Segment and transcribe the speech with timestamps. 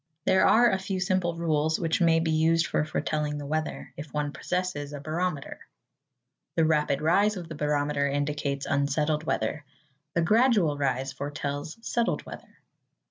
[0.25, 4.11] There are a few simple rules, which may be used for foretelling the weather, if
[4.11, 5.59] one possesses a barometer.
[6.55, 9.63] The rapid rise of the barometer indicates unsettled weather.
[10.15, 12.59] The gradual rise foretells settled weather.